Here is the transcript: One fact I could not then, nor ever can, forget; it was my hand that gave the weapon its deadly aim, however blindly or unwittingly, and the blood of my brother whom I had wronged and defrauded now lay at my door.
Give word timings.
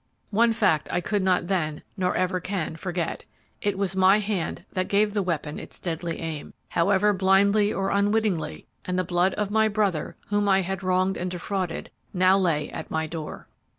One 0.31 0.51
fact 0.51 0.89
I 0.91 0.99
could 0.99 1.21
not 1.21 1.45
then, 1.45 1.83
nor 1.95 2.15
ever 2.15 2.39
can, 2.39 2.75
forget; 2.75 3.23
it 3.61 3.77
was 3.77 3.95
my 3.95 4.17
hand 4.17 4.65
that 4.73 4.87
gave 4.87 5.13
the 5.13 5.21
weapon 5.21 5.59
its 5.59 5.79
deadly 5.79 6.17
aim, 6.19 6.55
however 6.69 7.13
blindly 7.13 7.71
or 7.71 7.91
unwittingly, 7.91 8.65
and 8.83 8.97
the 8.97 9.03
blood 9.03 9.35
of 9.35 9.51
my 9.51 9.67
brother 9.67 10.15
whom 10.29 10.49
I 10.49 10.61
had 10.61 10.81
wronged 10.81 11.17
and 11.17 11.29
defrauded 11.29 11.91
now 12.15 12.35
lay 12.35 12.71
at 12.71 12.89
my 12.89 13.05
door. 13.05 13.47